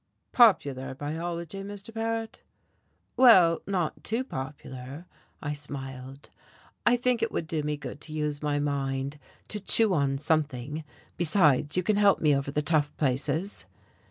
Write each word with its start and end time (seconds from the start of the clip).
"Popular 0.31 0.95
biology, 0.95 1.61
Mr. 1.61 1.93
Paret?" 1.93 2.41
"Well, 3.17 3.61
not 3.67 4.03
too 4.03 4.23
popular," 4.23 5.05
I 5.43 5.53
smiled. 5.53 6.31
"I 6.87 6.97
think 6.97 7.21
it 7.21 7.31
would 7.31 7.45
do 7.45 7.61
me 7.61 7.77
good 7.77 8.01
to 8.01 8.11
use 8.13 8.41
my 8.41 8.57
mind, 8.57 9.19
to 9.49 9.59
chew 9.59 9.93
on 9.93 10.17
something. 10.17 10.83
Besides, 11.17 11.77
you 11.77 11.83
can 11.83 11.97
help 11.97 12.19
me 12.19 12.35
over 12.35 12.49
the 12.49 12.63
tough 12.63 12.91
places." 12.97 13.67